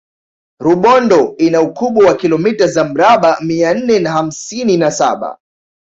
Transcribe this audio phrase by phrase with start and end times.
[0.59, 5.37] rubondo ina ukubwa wa kilomita za mraba mia nne na hamsini na saba